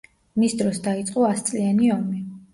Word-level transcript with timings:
მის 0.43 0.55
დროს 0.61 0.79
დაიწყო 0.87 1.27
„ასწლიანი 1.29 1.93
ომი“. 1.99 2.25